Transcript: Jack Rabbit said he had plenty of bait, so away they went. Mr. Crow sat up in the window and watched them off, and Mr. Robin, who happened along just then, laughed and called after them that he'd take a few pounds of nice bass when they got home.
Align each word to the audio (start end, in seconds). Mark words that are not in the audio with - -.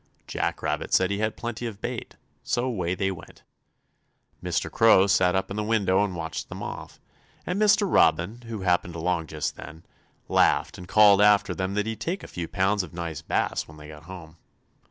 Jack 0.25 0.63
Rabbit 0.63 0.91
said 0.95 1.11
he 1.11 1.19
had 1.19 1.37
plenty 1.37 1.67
of 1.67 1.79
bait, 1.79 2.15
so 2.41 2.65
away 2.65 2.95
they 2.95 3.11
went. 3.11 3.43
Mr. 4.43 4.71
Crow 4.71 5.05
sat 5.05 5.35
up 5.35 5.51
in 5.51 5.57
the 5.57 5.63
window 5.63 6.03
and 6.03 6.15
watched 6.15 6.49
them 6.49 6.63
off, 6.63 6.99
and 7.45 7.61
Mr. 7.61 7.85
Robin, 7.87 8.41
who 8.47 8.61
happened 8.61 8.95
along 8.95 9.27
just 9.27 9.57
then, 9.57 9.85
laughed 10.27 10.79
and 10.79 10.87
called 10.87 11.21
after 11.21 11.53
them 11.53 11.75
that 11.75 11.85
he'd 11.85 12.01
take 12.01 12.23
a 12.23 12.27
few 12.27 12.47
pounds 12.47 12.81
of 12.81 12.95
nice 12.95 13.21
bass 13.21 13.67
when 13.67 13.77
they 13.77 13.89
got 13.89 14.05
home. 14.05 14.37